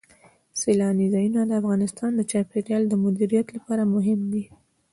[0.61, 4.43] سیلانی ځایونه د افغانستان د چاپیریال د مدیریت لپاره مهم دي.